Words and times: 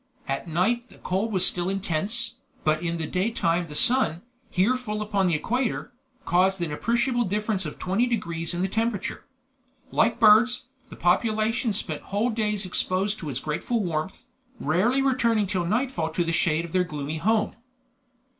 At 0.27 0.47
night 0.47 0.89
the 0.89 0.97
cold 0.97 1.31
was 1.31 1.45
still 1.45 1.69
intense, 1.69 2.37
but 2.63 2.81
in 2.81 2.97
the 2.97 3.05
daytime 3.05 3.67
the 3.67 3.75
sun, 3.75 4.23
here 4.49 4.75
full 4.75 4.99
upon 4.99 5.27
the 5.27 5.35
equator, 5.35 5.91
caused 6.25 6.59
an 6.59 6.71
appreciable 6.71 7.23
difference 7.23 7.67
of 7.67 7.77
20 7.77 8.07
degrees 8.07 8.55
in 8.55 8.63
the 8.63 8.67
temperature. 8.67 9.25
Like 9.91 10.19
birds, 10.19 10.69
the 10.89 10.95
population 10.95 11.71
spent 11.71 12.01
whole 12.01 12.31
days 12.31 12.65
exposed 12.65 13.19
to 13.19 13.29
its 13.29 13.39
grateful 13.39 13.83
warmth, 13.83 14.25
rarely 14.59 15.03
returning 15.03 15.45
till 15.45 15.65
nightfall 15.67 16.09
to 16.13 16.23
the 16.23 16.31
shade 16.33 16.65
of 16.65 16.71
their 16.71 16.83
gloomy 16.83 17.17
home. 17.17 17.53